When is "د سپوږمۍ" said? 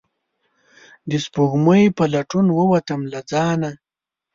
1.09-1.83